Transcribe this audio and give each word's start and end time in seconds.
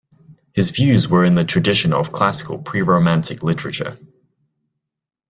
His 0.53 0.71
views 0.71 1.07
were 1.07 1.23
in 1.23 1.35
the 1.35 1.45
tradition 1.45 1.93
of 1.93 2.11
classical 2.11 2.57
pre-romantic 2.57 3.43
literature. 3.43 3.99